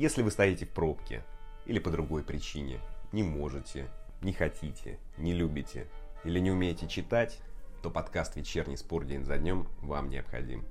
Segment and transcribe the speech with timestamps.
[0.00, 1.22] Если вы стоите в пробке
[1.66, 2.80] или по другой причине,
[3.12, 3.86] не можете,
[4.22, 5.88] не хотите, не любите
[6.24, 7.38] или не умеете читать,
[7.82, 10.64] то подкаст «Вечерний спор день за днем» вам необходим.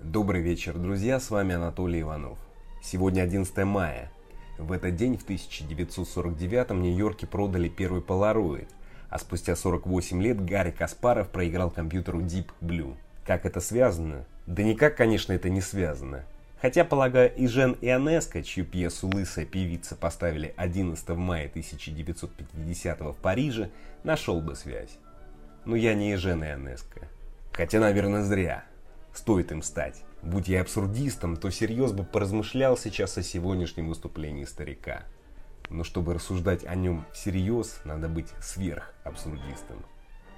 [0.00, 2.40] Добрый вечер, друзья, с вами Анатолий Иванов.
[2.82, 4.10] Сегодня 11 мая.
[4.58, 8.66] В этот день в 1949 в Нью-Йорке продали первый Polaroid,
[9.10, 12.96] а спустя 48 лет Гарри Каспаров проиграл компьютеру Deep Blue.
[13.24, 14.24] Как это связано?
[14.48, 16.24] Да никак, конечно, это не связано.
[16.60, 23.70] Хотя, полагаю, и Жен Ионеско, чью пьесу «Лысая певица» поставили 11 мая 1950 в Париже,
[24.02, 24.98] нашел бы связь.
[25.64, 27.06] Но я не Жен Ионеско.
[27.52, 28.64] Хотя, наверное, зря.
[29.14, 30.02] Стоит им стать.
[30.22, 35.04] Будь я абсурдистом, то серьез бы поразмышлял сейчас о сегодняшнем выступлении старика.
[35.70, 39.84] Но чтобы рассуждать о нем всерьез, надо быть сверхабсурдистом.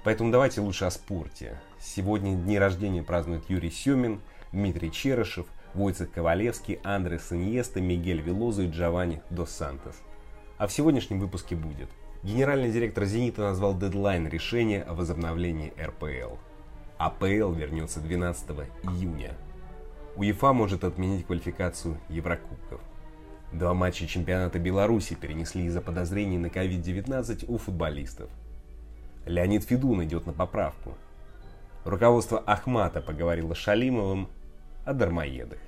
[0.03, 1.59] Поэтому давайте лучше о спорте.
[1.79, 8.67] Сегодня дни рождения празднуют Юрий Семин, Дмитрий Черышев– Войцех Ковалевский, Андрес Иньеста, Мигель Велозу и
[8.69, 10.01] Джованни Дос Сантос.
[10.57, 11.89] А в сегодняшнем выпуске будет.
[12.23, 16.35] Генеральный директор «Зенита» назвал дедлайн решения о возобновлении РПЛ.
[16.97, 18.49] АПЛ вернется 12
[18.83, 19.35] июня.
[20.15, 22.81] УЕФА может отменить квалификацию Еврокубков.
[23.51, 28.29] Два матча чемпионата Беларуси перенесли из-за подозрений на COVID-19 у футболистов.
[29.25, 30.95] Леонид Федун идет на поправку.
[31.85, 34.29] Руководство Ахмата поговорило с Шалимовым
[34.85, 35.59] о дармоедах.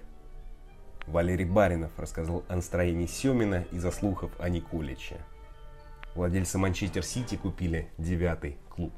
[1.06, 5.17] Валерий Баринов рассказал о настроении Семина из-за слухов о Николиче.
[6.16, 8.94] Владельцы Манчестер Сити купили девятый клуб.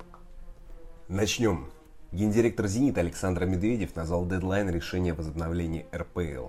[1.07, 1.69] Начнем.
[2.11, 6.47] Гендиректор «Зенит» Александр Медведев назвал дедлайн решения о возобновлении РПЛ.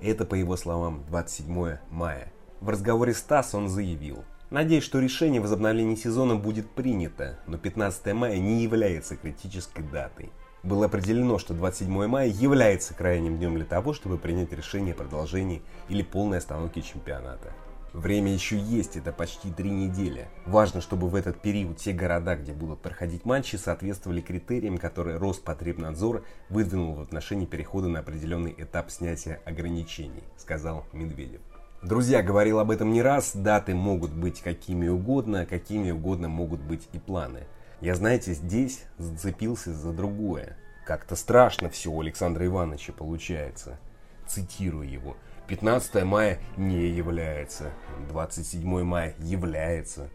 [0.00, 2.32] Это, по его словам, 27 мая.
[2.60, 7.56] В разговоре с ТАСС он заявил, «Надеюсь, что решение о возобновлении сезона будет принято, но
[7.56, 10.30] 15 мая не является критической датой
[10.62, 15.62] было определено, что 27 мая является крайним днем для того, чтобы принять решение о продолжении
[15.88, 17.52] или полной остановке чемпионата.
[17.92, 20.28] Время еще есть, это почти три недели.
[20.46, 26.24] Важно, чтобы в этот период те города, где будут проходить матчи, соответствовали критериям, которые Роспотребнадзор
[26.50, 31.40] выдвинул в отношении перехода на определенный этап снятия ограничений, сказал Медведев.
[31.82, 36.86] Друзья, говорил об этом не раз, даты могут быть какими угодно, какими угодно могут быть
[36.92, 37.46] и планы.
[37.80, 40.56] Я, знаете, здесь зацепился за другое.
[40.84, 43.78] Как-то страшно все у Александра Ивановича получается.
[44.26, 45.16] Цитирую его.
[45.48, 47.72] 15 мая не является,
[48.08, 50.10] 27 мая является.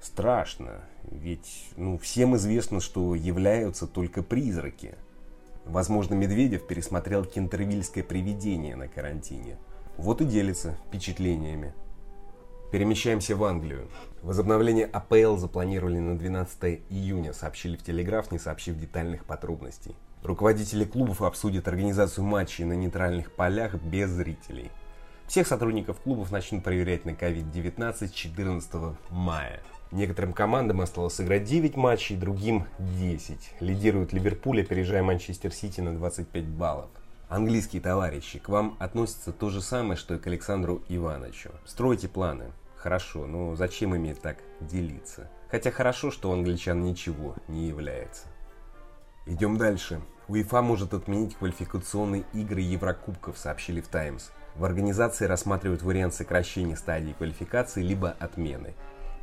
[0.00, 4.96] Страшно, ведь ну, всем известно, что являются только призраки.
[5.64, 9.58] Возможно, Медведев пересмотрел кентервильское привидение на карантине.
[9.96, 11.74] Вот и делится впечатлениями.
[12.72, 13.86] Перемещаемся в Англию.
[14.22, 19.94] Возобновление АПЛ запланировали на 12 июня, сообщили в Телеграф, не сообщив детальных подробностей.
[20.22, 24.70] Руководители клубов обсудят организацию матчей на нейтральных полях без зрителей.
[25.26, 29.60] Всех сотрудников клубов начнут проверять на COVID-19 14 мая.
[29.90, 33.56] Некоторым командам осталось сыграть 9 матчей, другим 10.
[33.60, 36.88] Лидирует Ливерпуль, опережая Манчестер Сити на 25 баллов.
[37.28, 41.50] Английские товарищи, к вам относится то же самое, что и к Александру Ивановичу.
[41.66, 42.52] Стройте планы.
[42.82, 45.30] Хорошо, но зачем ими так делиться?
[45.48, 48.26] Хотя хорошо, что у англичан ничего не является.
[49.24, 50.00] Идем дальше.
[50.26, 54.30] УЕФА может отменить квалификационные игры Еврокубков, сообщили в Таймс.
[54.56, 58.74] В организации рассматривают вариант сокращения стадии квалификации либо отмены.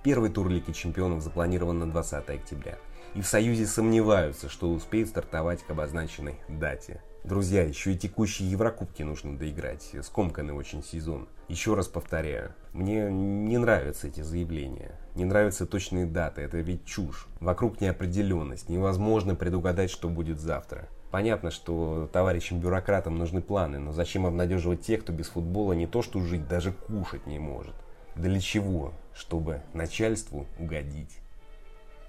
[0.03, 2.77] Первый тур Лиги Чемпионов запланирован на 20 октября.
[3.15, 7.01] И в Союзе сомневаются, что успеет стартовать к обозначенной дате.
[7.23, 9.93] Друзья, еще и текущие Еврокубки нужно доиграть.
[10.03, 11.27] Скомканный очень сезон.
[11.47, 14.95] Еще раз повторяю, мне не нравятся эти заявления.
[15.15, 17.27] Не нравятся точные даты, это ведь чушь.
[17.39, 20.87] Вокруг неопределенность, невозможно предугадать, что будет завтра.
[21.11, 26.21] Понятно, что товарищам-бюрократам нужны планы, но зачем обнадеживать тех, кто без футбола не то что
[26.21, 27.75] жить, даже кушать не может?
[28.15, 28.93] Для чего?
[29.13, 31.19] Чтобы начальству угодить.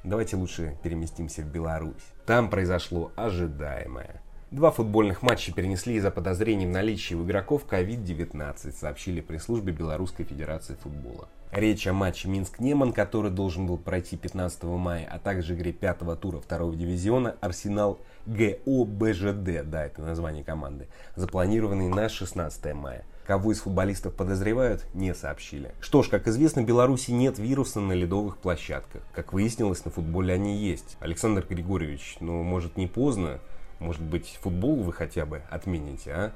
[0.03, 1.93] Давайте лучше переместимся в Беларусь.
[2.25, 4.23] Там произошло ожидаемое.
[4.50, 10.75] Два футбольных матча перенесли из-за подозрений в наличии у игроков COVID-19, сообщили пресс-службе Белорусской Федерации
[10.75, 11.29] футбола.
[11.52, 16.41] Речь о матче Минск-Неман, который должен был пройти 15 мая, а также игре пятого тура
[16.41, 23.05] второго дивизиона Арсенал ГОБЖД, да, это название команды, запланированный на 16 мая.
[23.31, 25.73] Кого из футболистов подозревают, не сообщили.
[25.81, 29.03] Что ж, как известно, в Беларуси нет вируса на ледовых площадках.
[29.15, 30.97] Как выяснилось, на футболе они есть.
[30.99, 33.38] Александр Григорьевич, ну, может, не поздно?
[33.79, 36.32] Может быть, футбол вы хотя бы отмените, а?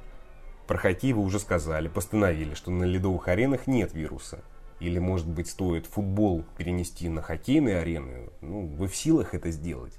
[0.69, 4.39] Про хоккей вы уже сказали, постановили, что на ледовых аренах нет вируса.
[4.79, 8.29] Или, может быть, стоит футбол перенести на хоккейные арены?
[8.41, 9.99] Ну, вы в силах это сделать?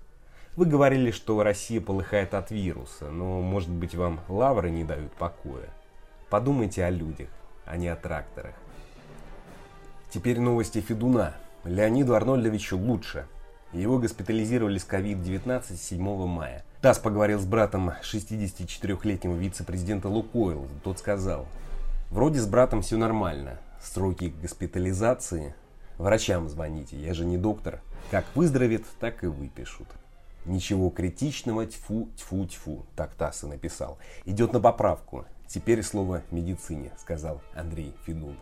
[0.55, 5.67] Вы говорили, что Россия полыхает от вируса, но, может быть, вам лавры не дают покоя.
[6.35, 7.29] Подумайте о людях.
[7.65, 8.55] а не о тракторах.
[10.09, 11.33] Теперь новости Федуна.
[11.63, 13.25] Леониду Арнольдовичу лучше.
[13.71, 16.65] Его госпитализировали с COVID-19 7 мая.
[16.81, 20.67] ТАСС поговорил с братом 64-летнего вице-президента Лукойл.
[20.83, 21.47] Тот сказал,
[22.09, 23.57] вроде с братом все нормально.
[23.81, 25.55] Сроки госпитализации.
[25.97, 27.79] Врачам звоните, я же не доктор.
[28.11, 29.87] Как выздоровеет, так и выпишут.
[30.43, 33.97] Ничего критичного, тьфу, тьфу, тьфу, так ТАСС и написал.
[34.25, 35.25] Идет на поправку.
[35.47, 38.37] Теперь слово медицине, сказал Андрей Федун.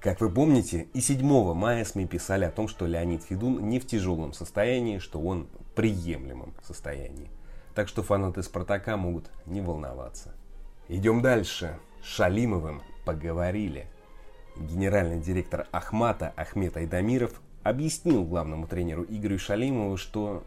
[0.00, 3.86] Как вы помните, и 7 мая СМИ писали о том, что Леонид Федун не в
[3.86, 7.30] тяжелом состоянии, что он в приемлемом состоянии.
[7.74, 10.34] Так что фанаты «Спартака» могут не волноваться.
[10.88, 11.78] Идем дальше.
[12.02, 13.86] С Шалимовым поговорили.
[14.56, 20.44] Генеральный директор Ахмата Ахмед Айдамиров объяснил главному тренеру Игорю Шалимову, что,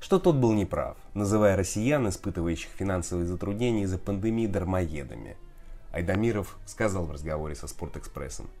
[0.00, 5.36] что тот был неправ, называя россиян, испытывающих финансовые затруднения из-за пандемии, дармоедами.
[5.92, 8.48] Айдамиров сказал в разговоре со Спортэкспрессом–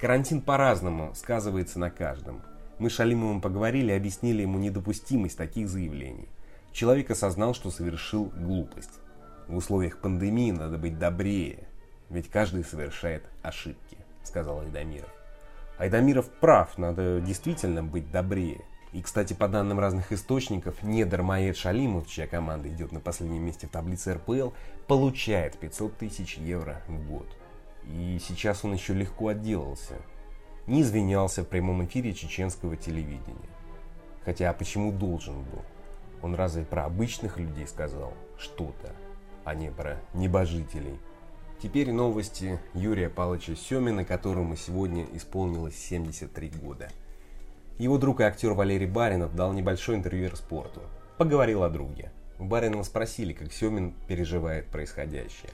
[0.00, 2.42] Карантин по-разному сказывается на каждом.
[2.78, 6.28] Мы с Шалимовым поговорили и объяснили ему недопустимость таких заявлений.
[6.72, 9.00] Человек осознал, что совершил глупость.
[9.46, 11.68] В условиях пандемии надо быть добрее,
[12.10, 15.08] ведь каждый совершает ошибки, сказал Айдамиров.
[15.78, 18.62] Айдамиров прав, надо действительно быть добрее.
[18.94, 23.66] И, кстати, по данным разных источников, недр Маед Шалимов, чья команда идет на последнем месте
[23.66, 24.50] в таблице РПЛ,
[24.86, 27.26] получает 500 тысяч евро в год.
[27.82, 29.96] И сейчас он еще легко отделался.
[30.68, 33.50] Не извинялся в прямом эфире чеченского телевидения.
[34.24, 35.62] Хотя а почему должен был?
[36.22, 38.92] Он разве про обычных людей сказал что-то,
[39.44, 41.00] а не про небожителей?
[41.60, 46.90] Теперь новости Юрия Павловича Семина, которому сегодня исполнилось 73 года.
[47.78, 50.80] Его друг и актер Валерий Баринов дал небольшой интервью спорту.
[51.18, 52.12] Поговорил о друге.
[52.38, 55.50] У Баринова спросили, как Семин переживает происходящее.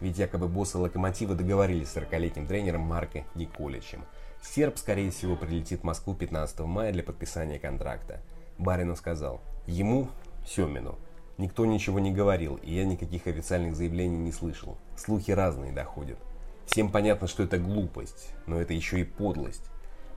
[0.00, 4.04] Ведь якобы боссы Локомотива договорились с 40-летним тренером Марко Николичем.
[4.42, 8.20] Серб, скорее всего, прилетит в Москву 15 мая для подписания контракта.
[8.58, 10.08] Баринов сказал, ему,
[10.44, 10.98] Семину,
[11.38, 14.76] никто ничего не говорил, и я никаких официальных заявлений не слышал.
[14.96, 16.18] Слухи разные доходят.
[16.66, 19.70] Всем понятно, что это глупость, но это еще и подлость.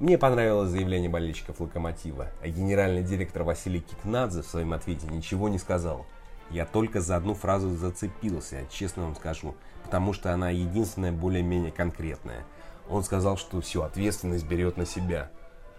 [0.03, 5.57] Мне понравилось заявление болельщиков Локомотива, а генеральный директор Василий Кикнадзе в своем ответе ничего не
[5.57, 6.05] сказал.
[6.49, 9.55] Я только за одну фразу зацепился, честно вам скажу,
[9.85, 12.43] потому что она единственная более-менее конкретная.
[12.89, 15.31] Он сказал, что всю ответственность берет на себя.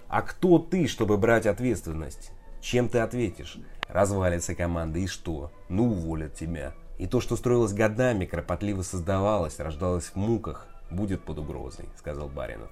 [0.09, 2.33] А кто ты, чтобы брать ответственность?
[2.63, 3.59] Чем ты ответишь?
[3.89, 5.53] Развалится команда и что?
[5.69, 6.73] Ну уволят тебя.
[6.97, 12.71] И то, что строилось годами, кропотливо создавалось, рождалось в муках, будет под угрозой, сказал Баринов.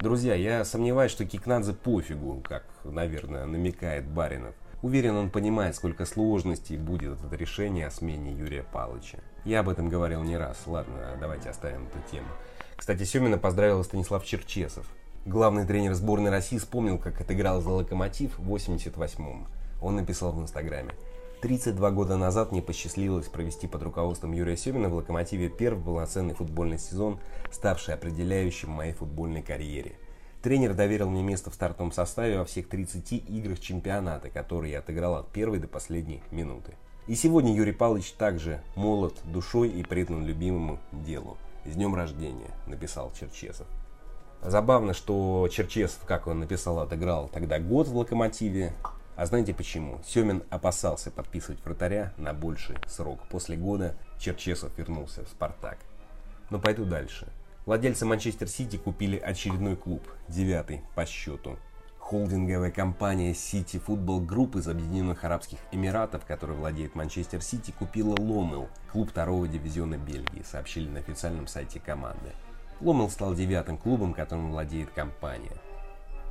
[0.00, 4.54] Друзья, я сомневаюсь, что Кикнадзе пофигу, как, наверное, намекает Баринов.
[4.80, 9.18] Уверен, он понимает, сколько сложностей будет это решение о смене Юрия Павловича.
[9.44, 10.56] Я об этом говорил не раз.
[10.66, 12.28] Ладно, давайте оставим эту тему.
[12.76, 14.86] Кстати, Семина поздравил Станислав Черчесов.
[15.26, 19.48] Главный тренер сборной России вспомнил, как отыграл за «Локомотив» в 88-м.
[19.82, 20.94] Он написал в Инстаграме.
[21.40, 26.78] 32 года назад мне посчастливилось провести под руководством Юрия Семина в «Локомотиве» первый полноценный футбольный
[26.78, 27.20] сезон,
[27.50, 29.96] ставший определяющим в моей футбольной карьере–
[30.42, 35.16] Тренер доверил мне место в стартовом составе во всех 30 играх чемпионата, которые я отыграл
[35.16, 36.74] от первой до последней минуты.
[37.08, 41.36] И сегодня Юрий Павлович также молод душой и предан любимому делу.
[41.64, 43.66] С днем рождения, написал Черчесов.
[44.40, 48.72] Забавно, что Черчесов, как он написал, отыграл тогда год в «Локомотиве».
[49.18, 50.00] А знаете почему?
[50.06, 53.18] Семин опасался подписывать вратаря на больший срок.
[53.28, 55.78] После года Черчесов вернулся в «Спартак».
[56.50, 57.26] Но пойду дальше.
[57.66, 61.58] Владельцы Манчестер Сити купили очередной клуб, девятый по счету.
[61.98, 68.68] Холдинговая компания City Football Group из Объединенных Арабских Эмиратов, которая владеет Манчестер Сити, купила Ломел,
[68.92, 72.30] клуб второго дивизиона Бельгии, сообщили на официальном сайте команды.
[72.80, 75.56] Ломел стал девятым клубом, которым владеет компания.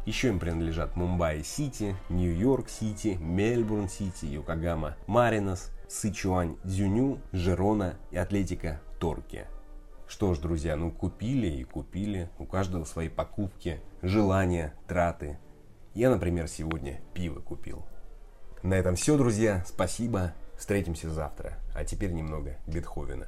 [0.07, 8.15] Еще им принадлежат Мумбаи Сити, Нью-Йорк Сити, Мельбурн Сити, Йокогама Маринос, Сычуань Дзюню, Жерона и
[8.15, 9.47] Атлетика Торки.
[10.07, 12.29] Что ж, друзья, ну купили и купили.
[12.39, 15.39] У каждого свои покупки, желания, траты.
[15.93, 17.85] Я, например, сегодня пиво купил.
[18.63, 19.65] На этом все, друзья.
[19.67, 20.31] Спасибо.
[20.57, 21.57] Встретимся завтра.
[21.75, 23.25] А теперь немного Бетховена.